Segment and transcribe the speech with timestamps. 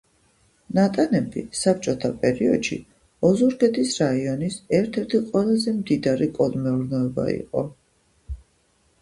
[0.77, 2.77] ნატანები საბჭოთა პერიოდში
[3.29, 7.65] ოზურგეთის რაიონის ერთ-ერთი ყველაზე მდიდარი კოლმეურნეობა იყო.